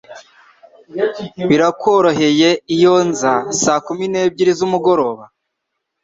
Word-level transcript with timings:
Birakworoheye 1.49 2.49
iyo 2.75 2.95
nza 3.09 3.33
saa 3.61 3.81
kumi 3.85 4.05
nimwe 4.11 4.51
zumugoroba? 4.57 5.23